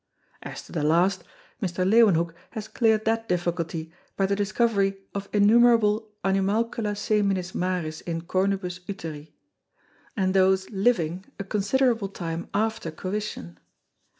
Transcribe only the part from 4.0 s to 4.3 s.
by